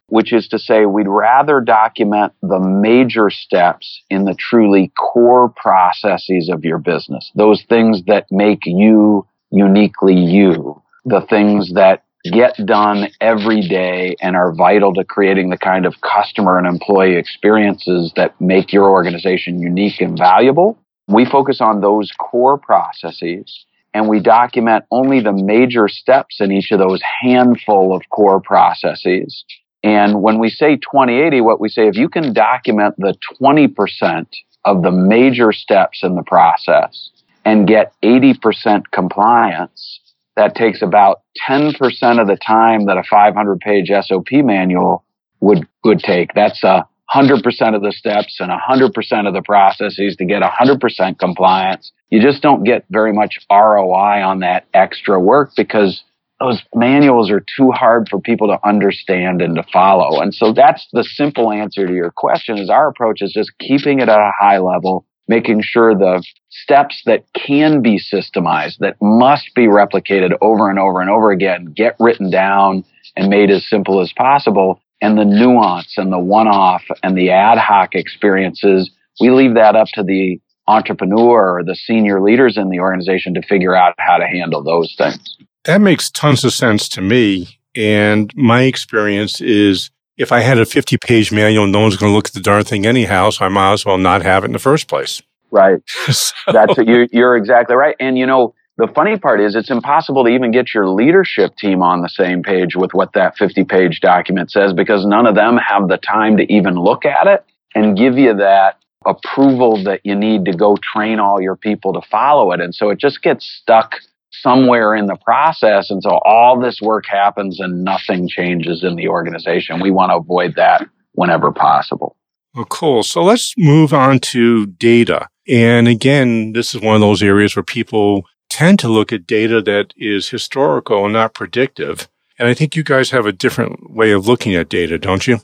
which 0.07 0.33
is 0.33 0.47
to 0.49 0.59
say 0.59 0.87
we'd 0.87 1.09
rather 1.09 1.61
document 1.61 2.33
the 2.41 2.61
major 2.61 3.31
steps 3.31 4.03
in 4.09 4.25
the 4.25 4.37
truly 4.39 4.93
core 4.97 5.49
processes 5.49 6.49
of 6.53 6.65
your 6.65 6.79
business, 6.79 7.33
those 7.35 7.65
things 7.69 8.03
that 8.07 8.27
make 8.31 8.61
you 8.65 9.27
uniquely 9.55 10.17
you, 10.17 10.83
the 11.05 11.25
things 11.31 11.73
that 11.75 12.03
get 12.33 12.55
done 12.65 13.09
every 13.21 13.61
day 13.61 14.17
and 14.21 14.35
are 14.35 14.55
vital 14.55 14.95
to 14.95 15.05
creating 15.05 15.51
the 15.51 15.59
kind 15.59 15.85
of 15.87 15.95
customer 16.01 16.59
and 16.59 16.67
employee 16.67 17.17
experiences 17.17 18.13
that 18.17 18.39
make 18.41 18.73
your 18.73 18.91
organization 18.91 19.61
unique 19.61 20.01
and 20.01 20.19
valuable. 20.19 20.79
We 21.07 21.27
focus 21.27 21.61
on 21.61 21.83
those 21.83 22.11
core 22.19 22.59
processes 22.59 23.67
and 23.93 24.09
we 24.09 24.21
document 24.21 24.87
only 24.91 25.21
the 25.21 25.33
major 25.33 25.87
steps 25.87 26.41
in 26.41 26.51
each 26.51 26.73
of 26.73 26.79
those 26.79 27.01
handful 27.21 27.95
of 27.95 28.03
core 28.11 28.41
processes. 28.41 29.45
And 29.83 30.23
when 30.23 30.39
we 30.39 30.49
say 30.49 30.77
2080, 30.77 31.43
what 31.43 31.61
we 31.61 31.69
say, 31.69 31.87
if 31.87 31.97
you 31.97 32.09
can 32.09 32.33
document 32.33 32.95
the 32.97 33.15
20% 33.41 34.27
of 34.65 34.83
the 34.83 34.91
major 34.91 35.53
steps 35.53 36.01
in 36.03 36.17
the 36.17 36.23
process, 36.23 37.11
and 37.45 37.67
get 37.67 37.93
80% 38.03 38.85
compliance, 38.93 40.01
that 40.37 40.55
takes 40.55 40.83
about 40.83 41.23
10% 41.49 41.75
of 42.21 42.27
the 42.27 42.39
time 42.45 42.87
that 42.87 42.97
a 42.97 43.05
500 43.09 43.61
page 43.61 43.91
SOP 44.03 44.33
manual 44.33 45.05
would, 45.41 45.67
would 45.85 46.01
take. 46.01 46.35
That's 46.35 46.63
a 46.65 46.87
100% 47.15 47.77
of 47.77 47.83
the 47.83 47.93
steps 47.93 48.39
and 48.41 48.51
100% 48.51 49.29
of 49.29 49.35
the 49.35 49.43
processes 49.43 50.17
to 50.17 50.25
get 50.25 50.43
100% 50.43 51.19
compliance. 51.19 51.93
You 52.11 52.21
just 52.21 52.43
don't 52.43 52.65
get 52.65 52.85
very 52.91 53.13
much 53.13 53.39
ROI 53.51 54.23
on 54.23 54.41
that 54.41 54.67
extra 54.73 55.21
work 55.21 55.51
because 55.57 56.03
those 56.41 56.61
manuals 56.75 57.31
are 57.31 57.45
too 57.57 57.71
hard 57.71 58.09
for 58.11 58.21
people 58.21 58.49
to 58.49 58.59
understand 58.67 59.41
and 59.41 59.55
to 59.55 59.63
follow. 59.73 60.21
And 60.21 60.35
so 60.35 60.53
that's 60.53 60.87
the 60.93 61.05
simple 61.05 61.53
answer 61.53 61.87
to 61.87 61.93
your 61.93 62.11
question 62.11 62.59
is 62.59 62.69
our 62.69 62.89
approach 62.89 63.23
is 63.23 63.33
just 63.33 63.53
keeping 63.59 64.01
it 64.01 64.09
at 64.09 64.19
a 64.19 64.33
high 64.39 64.59
level, 64.59 65.07
making 65.29 65.63
sure 65.63 65.95
the 65.95 66.23
steps 66.51 67.03
that 67.07 67.25
can 67.35 67.83
be 67.83 67.99
systemized, 67.99 68.79
that 68.79 68.97
must 69.01 69.55
be 69.55 69.63
replicated 69.63 70.33
over 70.41 70.71
and 70.71 70.79
over 70.79 71.01
and 71.01 71.11
over 71.11 71.31
again, 71.31 71.67
get 71.67 71.97
written 71.99 72.31
down 72.31 72.85
and 73.17 73.29
made 73.29 73.51
as 73.51 73.69
simple 73.69 74.01
as 74.01 74.13
possible. 74.13 74.81
And 75.01 75.19
the 75.19 75.25
nuance 75.25 75.95
and 75.97 76.13
the 76.13 76.19
one 76.19 76.49
off 76.49 76.83
and 77.03 77.17
the 77.17 77.31
ad 77.31 77.59
hoc 77.59 77.95
experiences, 77.95 78.91
we 79.21 79.31
leave 79.31 79.55
that 79.55 79.77
up 79.77 79.89
to 79.95 80.03
the 80.03 80.41
entrepreneur 80.67 81.59
or 81.59 81.65
the 81.65 81.75
senior 81.75 82.23
leaders 82.23 82.57
in 82.57 82.71
the 82.71 82.81
organization 82.81 83.35
to 83.35 83.43
figure 83.43 83.75
out 83.75 83.95
how 83.99 84.17
to 84.17 84.27
handle 84.27 84.63
those 84.63 84.95
things. 84.97 85.37
That 85.65 85.81
makes 85.81 86.11
tons 86.11 86.45
of 86.45 86.53
sense 86.53 86.89
to 86.91 87.01
me. 87.01 87.59
And 87.75 88.33
my 88.35 88.63
experience 88.63 89.41
is 89.41 89.91
if 90.17 90.33
I 90.33 90.41
had 90.41 90.59
a 90.59 90.67
50 90.67 90.97
page 90.99 91.33
manual, 91.33 91.67
no 91.67 91.81
one's 91.81 91.97
going 91.97 92.11
to 92.11 92.17
look 92.17 92.27
at 92.27 92.35
the 92.35 92.41
darn 92.41 92.65
thing 92.65 92.87
anyhow. 92.87 93.31
So 93.31 93.45
I 93.45 93.49
might 93.49 93.73
as 93.73 93.85
well 93.85 93.99
not 93.99 94.23
have 94.23 94.45
it 94.45 94.47
in 94.47 94.53
the 94.53 94.59
first 94.59 94.89
place. 94.89 95.23
Right. 95.51 95.81
so. 96.11 96.33
That's 96.53 96.77
you're, 96.79 97.07
you're 97.13 97.37
exactly 97.37 97.77
right. 97.77 97.97
And 98.01 98.19
you 98.19 98.27
know, 98.27 98.55
the 98.77 98.89
funny 98.89 99.17
part 99.19 99.41
is 99.41 99.55
it's 99.55 99.71
impossible 99.71 100.25
to 100.25 100.31
even 100.31 100.51
get 100.51 100.75
your 100.75 100.89
leadership 100.89 101.57
team 101.57 101.83
on 101.83 102.03
the 102.03 102.09
same 102.09 102.43
page 102.43 102.75
with 102.75 102.93
what 102.93 103.13
that 103.13 103.37
50 103.37 103.65
page 103.65 104.01
document 104.01 104.51
says 104.51 104.73
because 104.73 105.07
none 105.07 105.27
of 105.27 105.37
them 105.37 105.57
have 105.59 105.89
the 105.89 105.97
time 105.97 106.37
to 106.39 106.53
even 106.53 106.75
look 106.75 107.05
at 107.05 107.27
it 107.27 107.45
and 107.75 107.97
give 107.97 108.19
you 108.19 108.35
that 108.35 108.79
approval 109.07 109.83
that 109.85 110.01
you 110.03 110.15
need 110.15 110.45
to 110.47 110.53
go 110.53 110.77
train 110.77 111.21
all 111.21 111.41
your 111.41 111.57
people 111.57 111.93
to 111.93 112.01
follow 112.11 112.53
it. 112.53 112.61
And 112.61 112.75
so 112.75 112.91
it 112.91 112.99
just 112.99 113.23
gets 113.23 113.47
stuck 113.47 113.97
somewhere 114.41 114.95
in 114.95 115.07
the 115.07 115.17
process. 115.17 115.91
And 115.91 116.03
so 116.03 116.19
all 116.25 116.61
this 116.61 116.81
work 116.81 117.05
happens 117.07 117.61
and 117.61 117.85
nothing 117.85 118.29
changes 118.29 118.83
in 118.85 118.97
the 118.97 119.09
organization. 119.09 119.81
We 119.81 119.91
want 119.91 120.11
to 120.11 120.17
avoid 120.17 120.55
that 120.57 120.87
whenever 121.13 121.53
possible. 121.53 122.17
Well, 122.55 122.67
cool. 122.67 123.03
So 123.03 123.23
let's 123.23 123.55
move 123.57 123.93
on 123.93 124.21
to 124.21 124.67
data. 124.67 125.29
And 125.49 125.89
again, 125.89 126.53
this 126.53 126.75
is 126.75 126.81
one 126.81 126.95
of 126.95 127.01
those 127.01 127.23
areas 127.23 127.57
where 127.57 127.63
people 127.63 128.25
tend 128.49 128.79
to 128.79 128.89
look 128.89 129.13
at 129.13 129.27
data 129.27 129.61
that 129.63 129.93
is 129.97 130.29
historical 130.29 131.05
and 131.05 131.13
not 131.13 131.35
predictive. 131.35 132.09
And 132.39 132.49
I 132.49 132.55
think 132.55 132.77
you 132.77 132.85
guys 132.85 133.11
have 133.11 133.27
a 133.27 133.33
different 133.33 133.91
way 133.91 134.13
of 134.13 134.27
looking 134.27 134.55
at 134.55 134.69
data, 134.69 134.99
don't 134.99 135.27
you? 135.27 135.39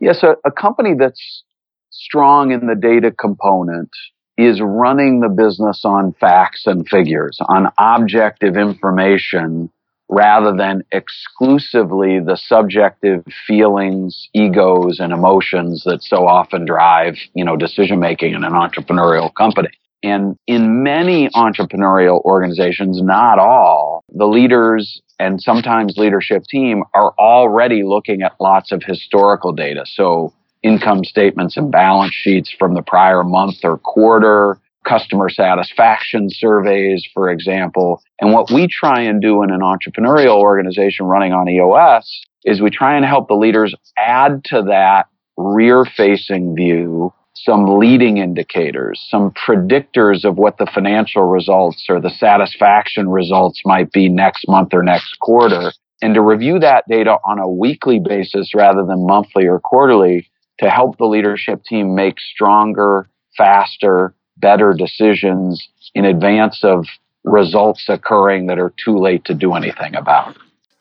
Yes, 0.00 0.22
a, 0.22 0.36
a 0.44 0.50
company 0.50 0.94
that's 0.98 1.44
strong 1.90 2.52
in 2.52 2.66
the 2.66 2.74
data 2.74 3.10
component 3.10 3.90
is 4.38 4.60
running 4.62 5.20
the 5.20 5.28
business 5.28 5.82
on 5.84 6.14
facts 6.14 6.62
and 6.64 6.88
figures, 6.88 7.38
on 7.48 7.70
objective 7.76 8.56
information, 8.56 9.68
rather 10.08 10.56
than 10.56 10.82
exclusively 10.92 12.20
the 12.20 12.36
subjective 12.36 13.24
feelings, 13.46 14.28
egos, 14.32 15.00
and 15.00 15.12
emotions 15.12 15.82
that 15.84 16.02
so 16.02 16.26
often 16.26 16.64
drive, 16.64 17.16
you 17.34 17.44
know, 17.44 17.56
decision 17.56 17.98
making 17.98 18.32
in 18.32 18.44
an 18.44 18.52
entrepreneurial 18.52 19.34
company. 19.34 19.68
And 20.04 20.36
in 20.46 20.84
many 20.84 21.28
entrepreneurial 21.30 22.22
organizations, 22.24 23.02
not 23.02 23.40
all, 23.40 24.04
the 24.14 24.26
leaders 24.26 25.02
and 25.18 25.42
sometimes 25.42 25.96
leadership 25.96 26.44
team 26.48 26.84
are 26.94 27.12
already 27.18 27.82
looking 27.82 28.22
at 28.22 28.36
lots 28.38 28.70
of 28.70 28.84
historical 28.84 29.52
data. 29.52 29.84
So 29.84 30.32
income 30.62 31.04
statements 31.04 31.56
and 31.56 31.70
balance 31.70 32.14
sheets 32.14 32.54
from 32.58 32.74
the 32.74 32.82
prior 32.82 33.22
month 33.22 33.56
or 33.64 33.78
quarter, 33.78 34.58
customer 34.84 35.28
satisfaction 35.28 36.28
surveys, 36.30 37.06
for 37.12 37.30
example. 37.30 38.02
And 38.20 38.32
what 38.32 38.50
we 38.50 38.66
try 38.66 39.02
and 39.02 39.20
do 39.20 39.42
in 39.42 39.50
an 39.50 39.60
entrepreneurial 39.60 40.38
organization 40.40 41.06
running 41.06 41.32
on 41.32 41.48
EOS 41.48 42.22
is 42.44 42.60
we 42.60 42.70
try 42.70 42.96
and 42.96 43.04
help 43.04 43.28
the 43.28 43.34
leaders 43.34 43.74
add 43.98 44.44
to 44.44 44.62
that 44.62 45.06
rear 45.36 45.84
facing 45.84 46.56
view 46.56 47.12
some 47.34 47.78
leading 47.78 48.18
indicators, 48.18 49.06
some 49.08 49.32
predictors 49.32 50.24
of 50.24 50.36
what 50.36 50.58
the 50.58 50.66
financial 50.74 51.22
results 51.22 51.86
or 51.88 52.00
the 52.00 52.10
satisfaction 52.10 53.08
results 53.08 53.62
might 53.64 53.92
be 53.92 54.08
next 54.08 54.48
month 54.48 54.74
or 54.74 54.82
next 54.82 55.18
quarter. 55.20 55.72
And 56.02 56.14
to 56.14 56.20
review 56.20 56.58
that 56.58 56.84
data 56.88 57.16
on 57.24 57.38
a 57.38 57.48
weekly 57.48 58.00
basis 58.00 58.54
rather 58.54 58.84
than 58.84 59.06
monthly 59.06 59.46
or 59.46 59.60
quarterly 59.60 60.28
to 60.60 60.70
help 60.70 60.98
the 60.98 61.06
leadership 61.06 61.64
team 61.64 61.94
make 61.94 62.18
stronger, 62.18 63.08
faster, 63.36 64.14
better 64.36 64.72
decisions 64.72 65.68
in 65.94 66.04
advance 66.04 66.62
of 66.62 66.86
results 67.24 67.88
occurring 67.88 68.46
that 68.46 68.58
are 68.58 68.72
too 68.84 68.98
late 68.98 69.24
to 69.24 69.34
do 69.34 69.54
anything 69.54 69.94
about. 69.94 70.36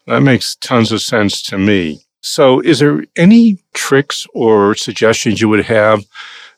That 0.06 0.22
makes 0.22 0.56
tons 0.56 0.92
of 0.92 1.02
sense 1.02 1.42
to 1.44 1.58
me. 1.58 2.02
So, 2.22 2.60
is 2.62 2.80
there 2.80 3.04
any 3.16 3.60
tricks 3.74 4.26
or 4.34 4.76
suggestions 4.76 5.42
you 5.42 5.50
would 5.50 5.66
have 5.66 6.04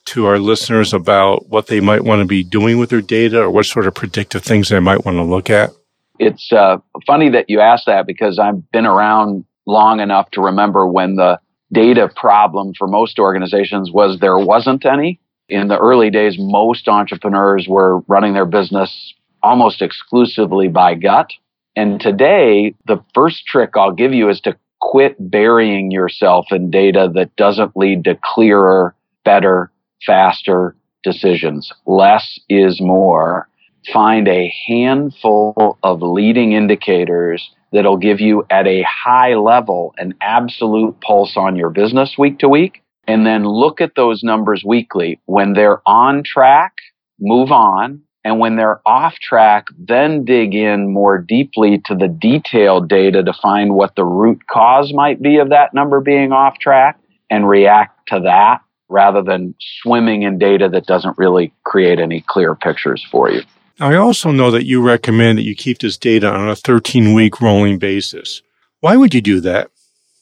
to 0.05 0.25
our 0.25 0.39
listeners 0.39 0.93
about 0.93 1.49
what 1.49 1.67
they 1.67 1.79
might 1.79 2.03
want 2.03 2.21
to 2.21 2.25
be 2.25 2.43
doing 2.43 2.77
with 2.77 2.89
their 2.89 3.01
data 3.01 3.41
or 3.41 3.51
what 3.51 3.65
sort 3.65 3.85
of 3.85 3.93
predictive 3.93 4.43
things 4.43 4.69
they 4.69 4.79
might 4.79 5.05
want 5.05 5.17
to 5.17 5.23
look 5.23 5.49
at? 5.49 5.71
It's 6.17 6.51
uh, 6.51 6.77
funny 7.05 7.29
that 7.29 7.49
you 7.49 7.59
ask 7.59 7.85
that 7.85 8.07
because 8.07 8.39
I've 8.39 8.71
been 8.71 8.85
around 8.85 9.45
long 9.65 9.99
enough 9.99 10.31
to 10.31 10.41
remember 10.41 10.87
when 10.87 11.15
the 11.15 11.39
data 11.71 12.09
problem 12.15 12.73
for 12.77 12.87
most 12.87 13.19
organizations 13.19 13.91
was 13.91 14.19
there 14.19 14.37
wasn't 14.37 14.85
any. 14.85 15.19
In 15.47 15.67
the 15.67 15.77
early 15.77 16.09
days, 16.09 16.37
most 16.37 16.87
entrepreneurs 16.87 17.67
were 17.67 17.99
running 18.01 18.33
their 18.33 18.45
business 18.45 19.13
almost 19.41 19.81
exclusively 19.81 20.67
by 20.67 20.95
gut. 20.95 21.31
And 21.75 21.99
today, 21.99 22.75
the 22.85 23.03
first 23.13 23.45
trick 23.45 23.71
I'll 23.75 23.91
give 23.91 24.13
you 24.13 24.29
is 24.29 24.41
to 24.41 24.57
quit 24.81 25.15
burying 25.19 25.91
yourself 25.91 26.47
in 26.51 26.69
data 26.69 27.09
that 27.15 27.35
doesn't 27.35 27.75
lead 27.75 28.03
to 28.05 28.17
clearer, 28.23 28.95
better, 29.25 29.71
faster 30.05 30.75
decisions. 31.03 31.71
Less 31.85 32.39
is 32.49 32.79
more. 32.79 33.48
Find 33.93 34.27
a 34.27 34.53
handful 34.67 35.77
of 35.83 36.01
leading 36.01 36.51
indicators 36.53 37.49
that'll 37.71 37.97
give 37.97 38.19
you 38.19 38.45
at 38.49 38.67
a 38.67 38.83
high 38.83 39.35
level 39.35 39.93
an 39.97 40.15
absolute 40.21 40.99
pulse 41.01 41.33
on 41.37 41.55
your 41.55 41.69
business 41.69 42.15
week 42.17 42.39
to 42.39 42.49
week. 42.49 42.83
And 43.07 43.25
then 43.25 43.43
look 43.43 43.81
at 43.81 43.95
those 43.95 44.21
numbers 44.21 44.63
weekly. 44.65 45.19
When 45.25 45.53
they're 45.53 45.81
on 45.87 46.23
track, 46.23 46.73
move 47.19 47.51
on. 47.51 48.01
And 48.23 48.37
when 48.37 48.57
they're 48.57 48.81
off 48.85 49.15
track, 49.15 49.67
then 49.79 50.25
dig 50.25 50.53
in 50.53 50.93
more 50.93 51.17
deeply 51.17 51.81
to 51.85 51.95
the 51.95 52.07
detailed 52.07 52.89
data 52.89 53.23
to 53.23 53.33
find 53.33 53.73
what 53.73 53.95
the 53.95 54.03
root 54.03 54.41
cause 54.51 54.93
might 54.93 55.21
be 55.21 55.37
of 55.37 55.49
that 55.49 55.73
number 55.73 56.01
being 56.01 56.31
off 56.31 56.59
track 56.59 56.99
and 57.29 57.47
react 57.47 58.07
to 58.09 58.19
that 58.19 58.59
rather 58.89 59.23
than 59.23 59.55
swimming 59.81 60.23
in 60.23 60.37
data 60.37 60.67
that 60.69 60.85
doesn't 60.85 61.17
really 61.17 61.53
create 61.63 61.99
any 61.99 62.23
clear 62.27 62.55
pictures 62.55 63.05
for 63.09 63.31
you. 63.31 63.41
I 63.81 63.95
also 63.95 64.31
know 64.31 64.51
that 64.51 64.65
you 64.65 64.81
recommend 64.81 65.37
that 65.37 65.43
you 65.43 65.55
keep 65.55 65.79
this 65.79 65.97
data 65.97 66.29
on 66.29 66.49
a 66.49 66.55
13 66.55 67.13
week 67.13 67.39
rolling 67.39 67.79
basis. 67.79 68.41
Why 68.81 68.97
would 68.97 69.13
you 69.13 69.21
do 69.21 69.39
that? 69.41 69.71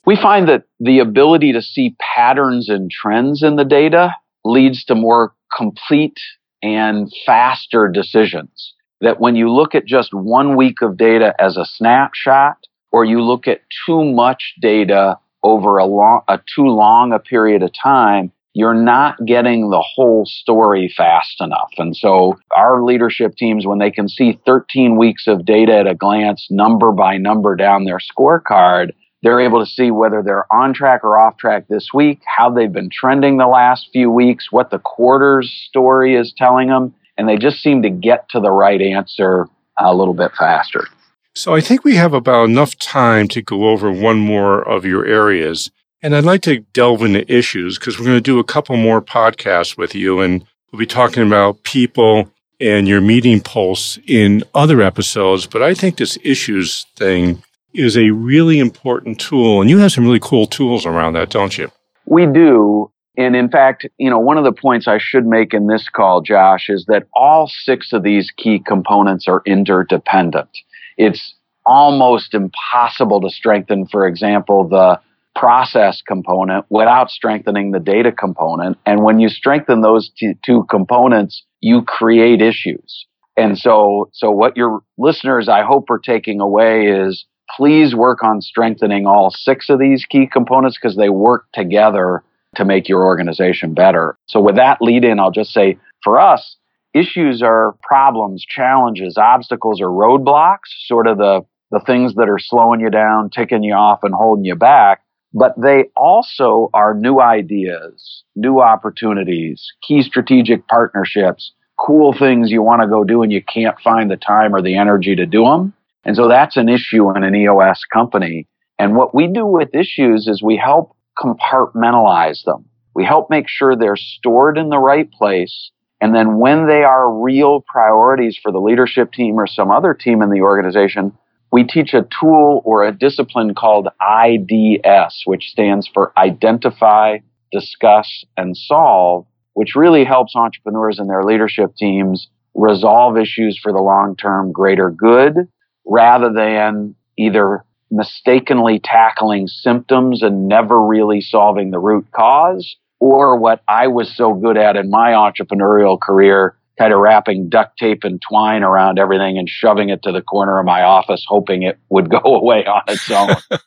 We 0.06 0.16
find 0.16 0.48
that 0.48 0.64
the 0.80 1.00
ability 1.00 1.54
to 1.54 1.62
see 1.62 1.96
patterns 2.16 2.70
and 2.70 2.92
trends 2.92 3.42
in 3.42 3.56
the 3.56 3.66
data 3.66 4.14
leads 4.46 4.86
to 4.86 4.96
more 4.96 5.34
complete 5.56 6.20
and 6.62 7.12
faster 7.26 7.88
decisions. 7.88 8.74
That 9.02 9.20
when 9.20 9.36
you 9.36 9.52
look 9.52 9.76
at 9.76 9.86
just 9.86 10.14
one 10.14 10.56
week 10.56 10.82
of 10.82 10.96
data 10.96 11.34
as 11.40 11.58
a 11.58 11.66
snapshot, 11.66 12.58
or 12.92 13.06
you 13.06 13.22
look 13.22 13.48
at 13.48 13.62
too 13.86 14.04
much 14.04 14.54
data 14.62 15.20
over 15.44 15.78
a 15.78 15.86
long, 15.86 16.22
a 16.28 16.40
too 16.56 16.68
long 16.68 17.12
a 17.12 17.20
period 17.20 17.64
of 17.64 17.72
time, 17.74 18.32
you're 18.58 18.74
not 18.74 19.24
getting 19.24 19.70
the 19.70 19.86
whole 19.94 20.26
story 20.26 20.92
fast 20.98 21.40
enough. 21.40 21.70
And 21.78 21.96
so 21.96 22.40
our 22.56 22.82
leadership 22.82 23.36
teams, 23.36 23.68
when 23.68 23.78
they 23.78 23.92
can 23.92 24.10
see 24.10 24.40
13 24.48 24.98
weeks 24.98 25.28
of 25.28 25.46
data 25.46 25.78
at 25.78 25.86
a 25.86 25.94
glance, 25.94 26.48
number 26.50 26.92
by 26.92 27.18
number 27.18 27.56
down 27.56 27.86
their 27.86 28.00
scorecard, 28.00 28.94
they're 29.22 29.40
able 29.40 29.64
to 29.64 29.72
see 29.72 29.92
whether 29.92 30.24
they're 30.24 30.52
on 30.52 30.74
track 30.74 31.04
or 31.04 31.20
off 31.20 31.38
track 31.38 31.68
this 31.70 31.90
week, 31.94 32.20
how 32.26 32.50
they've 32.50 32.74
been 32.74 32.90
trending 32.90 33.38
the 33.38 33.46
last 33.46 33.90
few 33.94 34.10
weeks, 34.10 34.52
what 34.52 34.72
the 34.72 34.80
quarter's 34.80 35.52
story 35.68 36.16
is 36.16 36.34
telling 36.36 36.70
them. 36.70 36.96
And 37.16 37.30
they 37.30 37.38
just 37.38 37.62
seem 37.62 37.84
to 37.84 37.92
get 37.92 38.28
to 38.30 38.40
the 38.40 38.52
right 38.52 38.82
answer 38.82 39.46
a 39.78 39.94
little 39.94 40.16
bit 40.16 40.32
faster. 40.34 40.88
So 41.36 41.54
I 41.54 41.62
think 41.62 41.84
we 41.84 41.96
have 41.96 42.14
about 42.14 42.50
enough 42.50 42.76
time 42.80 43.28
to 43.28 43.44
go 43.44 43.70
over 43.70 43.92
one 43.92 44.18
more 44.18 44.68
of 44.68 44.84
your 44.84 45.06
areas. 45.06 45.70
And 46.04 46.16
I'd 46.16 46.24
like 46.24 46.42
to 46.44 46.60
delve 46.74 47.02
into 47.02 47.32
issues 47.32 47.80
because 47.80 47.98
we're 47.98 48.06
going 48.06 48.18
to 48.18 48.22
do 48.22 48.40
a 48.40 48.44
couple 48.44 48.78
more 48.78 49.02
podcasts 49.02 49.78
with 49.78 49.96
you 49.96 50.22
and 50.22 50.46
we'll 50.72 50.80
be 50.80 50.86
talking 50.86 51.26
about 51.26 51.64
people 51.64 52.32
and 52.60 52.88
your 52.88 53.02
meeting 53.02 53.42
pulse 53.42 53.98
in 54.06 54.44
other 54.54 54.82
episodes. 54.82 55.48
But 55.48 55.64
I 55.64 55.74
think 55.74 55.98
this 55.98 56.18
issues 56.24 56.86
thing 56.96 57.44
is 57.74 57.98
a 57.98 58.12
really 58.12 58.60
important 58.60 59.20
tool. 59.20 59.62
And 59.62 59.70
you 59.70 59.80
have 59.80 59.92
some 59.92 60.04
really 60.04 60.20
cool 60.20 60.46
tools 60.46 60.86
around 60.86 61.14
that, 61.14 61.30
don't 61.30 61.58
you? 61.58 61.72
We 62.06 62.26
do. 62.26 62.92
And 63.18 63.36
in 63.36 63.50
fact, 63.50 63.88
you 63.98 64.10
know, 64.10 64.20
one 64.20 64.38
of 64.38 64.44
the 64.44 64.52
points 64.52 64.88
I 64.88 65.00
should 65.00 65.26
make 65.26 65.54
in 65.54 65.66
this 65.66 65.90
call, 65.90 66.22
Josh, 66.22 66.70
is 66.70 66.86
that 66.88 67.08
all 67.14 67.48
six 67.48 67.92
of 67.92 68.04
these 68.04 68.32
key 68.32 68.60
components 68.60 69.28
are 69.28 69.42
interdependent. 69.46 70.50
It's 70.98 71.34
almost 71.66 72.36
impossible 72.36 73.20
to 73.22 73.30
strengthen, 73.30 73.88
for 73.88 74.08
example, 74.08 74.68
the 74.68 75.00
process 75.38 76.02
component 76.02 76.66
without 76.70 77.12
strengthening 77.12 77.72
the 77.72 77.80
data 77.80 78.12
component. 78.12 78.78
And 78.86 79.04
when 79.04 79.20
you 79.20 79.30
strengthen 79.30 79.82
those 79.82 80.10
t- 80.18 80.34
two 80.44 80.66
components, 80.70 81.44
you 81.62 81.84
create 81.84 82.42
issues. 82.42 83.06
And 83.38 83.58
so, 83.58 84.10
so 84.14 84.32
what 84.32 84.58
your 84.58 84.82
listeners, 84.98 85.48
I 85.48 85.62
hope, 85.62 85.90
are 85.92 86.00
taking 86.00 86.42
away 86.42 86.88
is 86.88 87.26
please 87.56 87.96
work 87.96 88.24
on 88.24 88.42
strengthening 88.42 89.06
all 89.06 89.30
six 89.30 89.70
of 89.70 89.80
these 89.80 90.06
key 90.06 90.28
components 90.28 90.78
because 90.82 90.98
they 90.98 91.10
work 91.10 91.46
together 91.54 92.24
to 92.56 92.66
make 92.66 92.90
your 92.90 93.06
organization 93.06 93.76
better. 93.76 94.18
So 94.28 94.42
with 94.42 94.56
that 94.56 94.82
lead 94.82 95.04
in, 95.04 95.20
I'll 95.20 95.32
just 95.32 95.54
say 95.54 95.78
for 96.04 96.20
us, 96.20 96.58
issues 96.96 97.44
are 97.44 97.76
problems, 97.84 98.44
challenges, 98.44 99.18
obstacles, 99.18 99.82
or 99.82 99.90
roadblocks, 99.90 100.74
sort 100.88 101.06
of 101.06 101.20
the, 101.20 101.46
the 101.70 101.82
things 101.86 102.16
that 102.16 102.28
are 102.28 102.40
slowing 102.40 102.80
you 102.80 102.90
down, 102.90 103.30
ticking 103.30 103.62
you 103.62 103.76
off, 103.76 104.00
and 104.02 104.16
holding 104.16 104.46
you 104.46 104.56
back 104.56 105.02
but 105.38 105.54
they 105.62 105.86
also 105.96 106.72
are 106.74 106.96
new 106.96 107.20
ideas, 107.20 108.24
new 108.36 108.60
opportunities, 108.60 109.72
key 109.88 110.02
strategic 110.02 110.68
partnerships, 110.68 111.52
cool 111.80 112.12
things 112.18 112.50
you 112.50 112.64
want 112.64 112.82
to 112.82 112.88
go 112.88 113.04
do 113.04 113.22
and 113.22 113.32
you 113.32 113.44
can't 113.44 113.80
find 113.84 114.10
the 114.10 114.18
time 114.18 114.56
or 114.56 114.64
the 114.64 114.76
energy 114.76 115.16
to 115.16 115.28
do 115.28 115.44
them. 115.44 115.74
And 116.04 116.16
so 116.16 116.28
that's 116.28 116.58
an 116.58 116.70
issue 116.70 117.16
in 117.16 117.24
an 117.24 117.36
EOS 117.36 117.84
company. 117.94 118.48
And 118.80 118.96
what 118.96 119.14
we 119.14 119.28
do 119.28 119.46
with 119.46 119.76
issues 119.76 120.28
is 120.28 120.42
we 120.42 120.58
help 120.58 120.96
compartmentalize 121.20 122.44
them. 122.44 122.66
We 122.96 123.06
help 123.06 123.30
make 123.30 123.48
sure 123.48 123.76
they're 123.76 123.96
stored 123.96 124.58
in 124.58 124.70
the 124.70 124.80
right 124.80 125.12
place. 125.12 125.70
And 126.02 126.16
then 126.16 126.40
when 126.40 126.66
they 126.66 126.84
are 126.84 127.14
real 127.14 127.62
priorities 127.62 128.40
for 128.42 128.52
the 128.52 128.60
leadership 128.60 129.14
team 129.14 129.40
or 129.40 129.46
some 129.46 129.70
other 129.70 129.94
team 129.94 130.24
in 130.24 130.32
the 130.32 130.42
organization, 130.42 131.14
we 131.52 131.64
teach 131.64 131.94
a 131.94 132.08
tool 132.20 132.62
or 132.66 132.84
a 132.84 132.92
discipline 132.92 133.56
called 133.56 133.88
IDS, 134.02 135.24
which 135.26 135.50
stands 135.50 135.88
for 135.88 136.12
Identify, 136.18 137.20
Discuss, 137.52 138.26
and 138.36 138.56
Solve, 138.56 139.26
which 139.54 139.76
really 139.76 140.04
helps 140.04 140.36
entrepreneurs 140.36 141.00
and 141.00 141.10
their 141.10 141.24
leadership 141.24 141.76
teams 141.76 142.28
resolve 142.54 143.18
issues 143.18 143.60
for 143.62 143.72
the 143.72 143.80
long 143.80 144.16
term 144.16 144.52
greater 144.52 144.90
good 144.90 145.48
rather 145.86 146.32
than 146.34 146.96
either 147.18 147.64
mistakenly 147.90 148.80
tackling 148.84 149.48
symptoms 149.48 150.22
and 150.22 150.48
never 150.48 150.86
really 150.86 151.22
solving 151.22 151.72
the 151.72 151.80
root 151.80 152.06
cause 152.12 152.76
or 153.00 153.38
what 153.38 153.62
I 153.68 153.88
was 153.88 154.16
so 154.16 154.34
good 154.34 154.58
at 154.58 154.76
in 154.76 154.90
my 154.90 155.12
entrepreneurial 155.12 156.00
career, 156.00 156.56
kind 156.78 156.94
of 156.94 157.00
wrapping 157.00 157.50
duct 157.50 157.78
tape 157.78 158.04
and 158.04 158.22
twine 158.22 158.64
around 158.64 159.00
everything 159.00 159.38
and 159.38 159.50
shoving 159.50 159.90
it 159.90 160.04
to 160.04 160.12
the 160.12 160.22
corner 160.22 160.60
of 160.60 160.66
my 160.66 160.84
office, 160.84 161.26
hoping 161.28 161.64
it 161.64 161.80
would 161.90 162.10
go 162.12 162.22
away 162.24 162.66
on 162.66 162.82
its 162.88 163.10
own. 163.10 163.36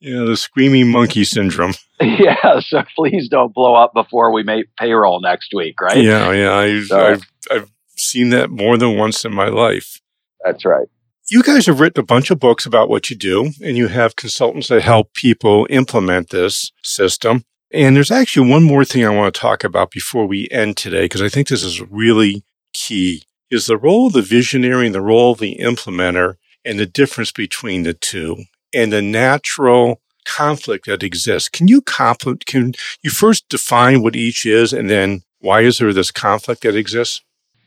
yeah, 0.00 0.24
the 0.24 0.36
screaming 0.36 0.90
monkey 0.90 1.24
syndrome. 1.24 1.74
yeah, 2.00 2.60
so 2.60 2.82
please 2.96 3.28
don't 3.28 3.54
blow 3.54 3.74
up 3.74 3.92
before 3.94 4.32
we 4.32 4.42
make 4.42 4.66
payroll 4.78 5.20
next 5.20 5.52
week, 5.54 5.80
right? 5.80 6.02
Yeah, 6.02 6.32
yeah, 6.32 6.54
I, 6.54 6.80
so, 6.82 6.98
I've 6.98 7.32
I've 7.50 7.70
seen 7.96 8.30
that 8.30 8.50
more 8.50 8.78
than 8.78 8.96
once 8.96 9.24
in 9.24 9.34
my 9.34 9.48
life. 9.48 10.00
That's 10.44 10.64
right. 10.64 10.88
You 11.28 11.42
guys 11.42 11.66
have 11.66 11.78
written 11.78 12.00
a 12.00 12.06
bunch 12.06 12.30
of 12.30 12.40
books 12.40 12.66
about 12.66 12.88
what 12.88 13.08
you 13.08 13.16
do, 13.16 13.52
and 13.62 13.76
you 13.76 13.86
have 13.88 14.16
consultants 14.16 14.68
that 14.68 14.82
help 14.82 15.14
people 15.14 15.66
implement 15.70 16.30
this 16.30 16.72
system. 16.82 17.44
And 17.72 17.94
there's 17.94 18.10
actually 18.10 18.50
one 18.50 18.64
more 18.64 18.84
thing 18.84 19.04
I 19.04 19.10
want 19.10 19.32
to 19.32 19.40
talk 19.40 19.62
about 19.62 19.90
before 19.90 20.26
we 20.26 20.48
end 20.50 20.76
today, 20.76 21.04
because 21.04 21.22
I 21.22 21.28
think 21.28 21.48
this 21.48 21.62
is 21.62 21.80
really 21.80 22.42
key, 22.72 23.24
is 23.50 23.66
the 23.66 23.76
role 23.76 24.08
of 24.08 24.12
the 24.12 24.22
visionary 24.22 24.86
and 24.86 24.94
the 24.94 25.00
role 25.00 25.32
of 25.32 25.38
the 25.38 25.56
implementer 25.60 26.34
and 26.64 26.78
the 26.78 26.86
difference 26.86 27.30
between 27.30 27.84
the 27.84 27.94
two 27.94 28.44
and 28.74 28.92
the 28.92 29.02
natural 29.02 30.00
conflict 30.24 30.86
that 30.86 31.02
exists. 31.02 31.48
Can 31.48 31.68
you 31.68 31.80
conflict, 31.80 32.46
can 32.46 32.74
you 33.02 33.10
first 33.10 33.48
define 33.48 34.02
what 34.02 34.16
each 34.16 34.44
is 34.44 34.72
and 34.72 34.90
then 34.90 35.22
why 35.40 35.62
is 35.62 35.78
there 35.78 35.92
this 35.92 36.10
conflict 36.10 36.62
that 36.62 36.76
exists? 36.76 37.22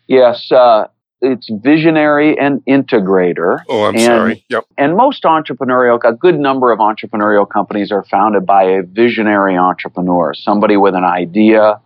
Yes. 0.07 0.51
Uh, 0.51 0.87
it's 1.23 1.49
visionary 1.49 2.37
and 2.37 2.63
integrator. 2.65 3.59
Oh, 3.69 3.85
I'm 3.85 3.95
and, 3.95 4.03
sorry. 4.03 4.45
Yep. 4.49 4.65
And 4.77 4.95
most 4.95 5.23
entrepreneurial, 5.23 5.99
a 6.03 6.13
good 6.13 6.37
number 6.37 6.71
of 6.71 6.79
entrepreneurial 6.79 7.49
companies 7.49 7.91
are 7.91 8.03
founded 8.03 8.45
by 8.45 8.63
a 8.63 8.83
visionary 8.83 9.57
entrepreneur, 9.57 10.33
somebody 10.33 10.75
with 10.77 10.95
an 10.95 11.05
idea, 11.05 11.79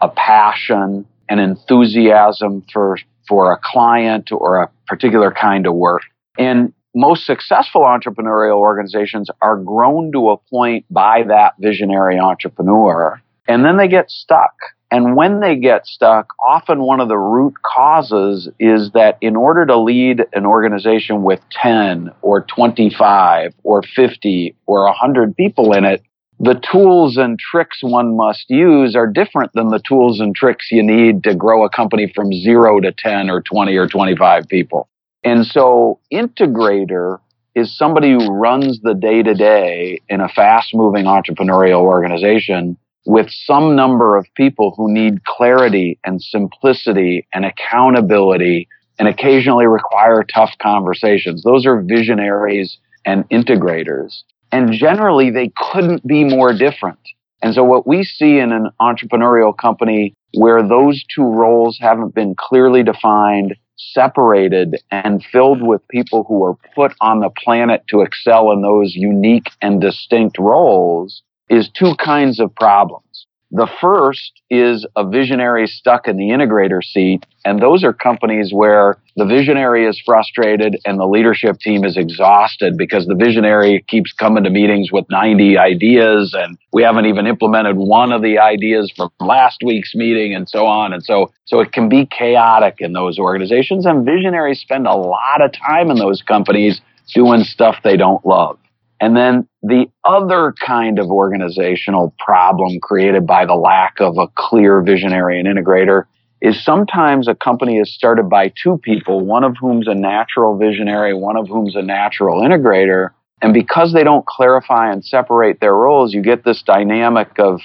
a 0.00 0.08
passion, 0.08 1.06
an 1.28 1.38
enthusiasm 1.38 2.64
for 2.72 2.98
for 3.28 3.52
a 3.52 3.58
client 3.62 4.32
or 4.32 4.60
a 4.60 4.68
particular 4.88 5.30
kind 5.30 5.66
of 5.66 5.74
work. 5.74 6.02
And 6.36 6.72
most 6.96 7.24
successful 7.24 7.82
entrepreneurial 7.82 8.56
organizations 8.56 9.30
are 9.40 9.56
grown 9.56 10.10
to 10.10 10.30
a 10.30 10.36
point 10.36 10.84
by 10.90 11.22
that 11.28 11.54
visionary 11.60 12.18
entrepreneur, 12.18 13.22
and 13.46 13.64
then 13.64 13.76
they 13.76 13.86
get 13.86 14.10
stuck 14.10 14.52
and 14.90 15.14
when 15.14 15.40
they 15.40 15.56
get 15.56 15.86
stuck, 15.86 16.34
often 16.44 16.80
one 16.80 17.00
of 17.00 17.08
the 17.08 17.18
root 17.18 17.54
causes 17.62 18.48
is 18.58 18.90
that 18.92 19.18
in 19.20 19.36
order 19.36 19.64
to 19.64 19.78
lead 19.78 20.24
an 20.32 20.46
organization 20.46 21.22
with 21.22 21.40
10 21.62 22.10
or 22.22 22.42
25 22.42 23.54
or 23.62 23.82
50 23.82 24.56
or 24.66 24.84
100 24.86 25.36
people 25.36 25.72
in 25.72 25.84
it, 25.84 26.02
the 26.40 26.60
tools 26.72 27.18
and 27.18 27.38
tricks 27.38 27.80
one 27.82 28.16
must 28.16 28.48
use 28.48 28.96
are 28.96 29.06
different 29.06 29.52
than 29.52 29.68
the 29.68 29.80
tools 29.86 30.20
and 30.20 30.34
tricks 30.34 30.68
you 30.72 30.82
need 30.82 31.22
to 31.24 31.34
grow 31.34 31.64
a 31.64 31.70
company 31.70 32.10
from 32.12 32.32
zero 32.32 32.80
to 32.80 32.90
10 32.92 33.30
or 33.30 33.42
20 33.42 33.76
or 33.76 33.86
25 33.86 34.48
people. 34.48 34.88
And 35.22 35.46
so 35.46 36.00
integrator 36.12 37.18
is 37.54 37.76
somebody 37.76 38.12
who 38.12 38.32
runs 38.32 38.80
the 38.80 38.94
day 38.94 39.22
to 39.22 39.34
day 39.34 40.00
in 40.08 40.20
a 40.20 40.28
fast 40.28 40.74
moving 40.74 41.04
entrepreneurial 41.04 41.82
organization 41.82 42.78
with 43.06 43.28
some 43.30 43.74
number 43.76 44.16
of 44.16 44.26
people 44.36 44.74
who 44.76 44.92
need 44.92 45.24
clarity 45.24 45.98
and 46.04 46.22
simplicity 46.22 47.26
and 47.32 47.44
accountability 47.44 48.68
and 48.98 49.08
occasionally 49.08 49.66
require 49.66 50.22
tough 50.22 50.52
conversations. 50.60 51.42
Those 51.42 51.64
are 51.66 51.80
visionaries 51.80 52.78
and 53.06 53.28
integrators. 53.30 54.22
And 54.52 54.72
generally, 54.72 55.30
they 55.30 55.50
couldn't 55.56 56.06
be 56.06 56.24
more 56.24 56.52
different. 56.52 56.98
And 57.42 57.54
so, 57.54 57.64
what 57.64 57.86
we 57.86 58.04
see 58.04 58.38
in 58.38 58.52
an 58.52 58.68
entrepreneurial 58.80 59.56
company 59.56 60.14
where 60.34 60.62
those 60.62 61.02
two 61.14 61.24
roles 61.24 61.78
haven't 61.80 62.14
been 62.14 62.34
clearly 62.36 62.82
defined, 62.82 63.56
separated, 63.76 64.76
and 64.90 65.24
filled 65.32 65.62
with 65.62 65.86
people 65.88 66.24
who 66.28 66.44
are 66.44 66.56
put 66.74 66.92
on 67.00 67.20
the 67.20 67.30
planet 67.30 67.82
to 67.88 68.02
excel 68.02 68.52
in 68.52 68.60
those 68.60 68.94
unique 68.94 69.50
and 69.62 69.80
distinct 69.80 70.38
roles, 70.38 71.22
is 71.50 71.68
two 71.68 71.94
kinds 71.96 72.40
of 72.40 72.54
problems. 72.54 73.26
The 73.52 73.68
first 73.80 74.40
is 74.48 74.86
a 74.94 75.04
visionary 75.04 75.66
stuck 75.66 76.06
in 76.06 76.16
the 76.16 76.28
integrator 76.28 76.84
seat. 76.84 77.26
And 77.44 77.60
those 77.60 77.82
are 77.82 77.92
companies 77.92 78.52
where 78.54 78.96
the 79.16 79.24
visionary 79.24 79.86
is 79.86 80.00
frustrated 80.06 80.78
and 80.84 81.00
the 81.00 81.06
leadership 81.06 81.58
team 81.58 81.84
is 81.84 81.96
exhausted 81.96 82.76
because 82.76 83.06
the 83.06 83.16
visionary 83.16 83.84
keeps 83.88 84.12
coming 84.12 84.44
to 84.44 84.50
meetings 84.50 84.92
with 84.92 85.04
90 85.10 85.58
ideas 85.58 86.32
and 86.38 86.58
we 86.72 86.84
haven't 86.84 87.06
even 87.06 87.26
implemented 87.26 87.76
one 87.76 88.12
of 88.12 88.22
the 88.22 88.38
ideas 88.38 88.92
from 88.96 89.10
last 89.18 89.62
week's 89.64 89.96
meeting 89.96 90.32
and 90.32 90.48
so 90.48 90.66
on. 90.66 90.92
And 90.92 91.02
so, 91.02 91.32
so 91.46 91.58
it 91.58 91.72
can 91.72 91.88
be 91.88 92.06
chaotic 92.06 92.76
in 92.78 92.92
those 92.92 93.18
organizations 93.18 93.84
and 93.84 94.06
visionaries 94.06 94.60
spend 94.60 94.86
a 94.86 94.94
lot 94.94 95.42
of 95.42 95.50
time 95.52 95.90
in 95.90 95.96
those 95.96 96.22
companies 96.22 96.80
doing 97.12 97.42
stuff 97.42 97.76
they 97.82 97.96
don't 97.96 98.24
love. 98.24 98.58
And 99.00 99.16
then 99.16 99.48
the 99.62 99.86
other 100.04 100.54
kind 100.64 100.98
of 100.98 101.10
organizational 101.10 102.14
problem 102.18 102.78
created 102.80 103.26
by 103.26 103.46
the 103.46 103.54
lack 103.54 104.00
of 104.00 104.18
a 104.18 104.28
clear 104.36 104.82
visionary 104.82 105.40
and 105.40 105.48
integrator 105.48 106.04
is 106.42 106.62
sometimes 106.62 107.28
a 107.28 107.34
company 107.34 107.78
is 107.78 107.94
started 107.94 108.28
by 108.28 108.52
two 108.62 108.78
people, 108.82 109.24
one 109.24 109.44
of 109.44 109.56
whom's 109.58 109.88
a 109.88 109.94
natural 109.94 110.56
visionary, 110.56 111.14
one 111.14 111.36
of 111.36 111.48
whom's 111.48 111.76
a 111.76 111.82
natural 111.82 112.42
integrator. 112.42 113.10
And 113.42 113.54
because 113.54 113.92
they 113.92 114.04
don't 114.04 114.26
clarify 114.26 114.92
and 114.92 115.04
separate 115.04 115.60
their 115.60 115.74
roles, 115.74 116.12
you 116.12 116.22
get 116.22 116.44
this 116.44 116.62
dynamic 116.62 117.38
of 117.38 117.60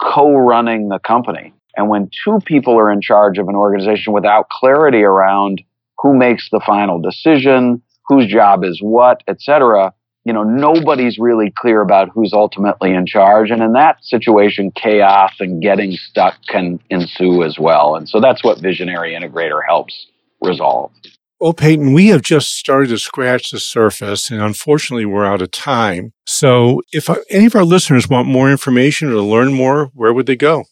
co-running 0.00 0.88
the 0.88 0.98
company. 1.00 1.52
And 1.76 1.88
when 1.88 2.10
two 2.24 2.38
people 2.44 2.78
are 2.78 2.90
in 2.90 3.00
charge 3.00 3.38
of 3.38 3.48
an 3.48 3.54
organization 3.54 4.12
without 4.12 4.48
clarity 4.50 5.02
around 5.02 5.62
who 5.98 6.16
makes 6.16 6.48
the 6.50 6.60
final 6.64 7.00
decision, 7.00 7.82
whose 8.06 8.26
job 8.26 8.64
is 8.64 8.80
what, 8.80 9.22
et 9.26 9.40
cetera, 9.40 9.92
you 10.26 10.32
know, 10.32 10.42
nobody's 10.42 11.18
really 11.20 11.52
clear 11.56 11.80
about 11.80 12.08
who's 12.08 12.32
ultimately 12.32 12.92
in 12.92 13.06
charge. 13.06 13.52
And 13.52 13.62
in 13.62 13.74
that 13.74 14.04
situation, 14.04 14.72
chaos 14.72 15.30
and 15.38 15.62
getting 15.62 15.92
stuck 15.92 16.34
can 16.48 16.80
ensue 16.90 17.44
as 17.44 17.60
well. 17.60 17.94
And 17.94 18.08
so 18.08 18.20
that's 18.20 18.42
what 18.42 18.60
Visionary 18.60 19.12
Integrator 19.12 19.60
helps 19.64 20.08
resolve. 20.42 20.90
Well, 21.38 21.52
Paton, 21.52 21.92
we 21.92 22.08
have 22.08 22.22
just 22.22 22.56
started 22.56 22.88
to 22.88 22.98
scratch 22.98 23.52
the 23.52 23.60
surface, 23.60 24.28
and 24.28 24.42
unfortunately, 24.42 25.06
we're 25.06 25.26
out 25.26 25.42
of 25.42 25.52
time. 25.52 26.12
So, 26.26 26.80
if 26.92 27.08
uh, 27.08 27.16
any 27.30 27.46
of 27.46 27.54
our 27.54 27.64
listeners 27.64 28.08
want 28.08 28.26
more 28.26 28.50
information 28.50 29.08
or 29.08 29.12
to 29.12 29.22
learn 29.22 29.52
more, 29.52 29.90
where 29.94 30.14
would 30.14 30.26
they 30.26 30.34
go? 30.34 30.64